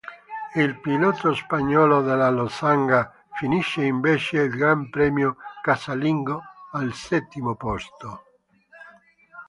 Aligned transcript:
Il 0.55 0.79
pilota 0.81 1.31
spagnolo 1.35 2.01
della 2.01 2.31
Losanga 2.31 3.13
finisce 3.33 3.83
invece 3.85 4.37
il 4.41 4.49
Gran 4.49 4.89
premio 4.89 5.35
casalingo 5.61 6.41
al 6.71 6.91
settimo 6.93 7.53
posto. 7.53 8.23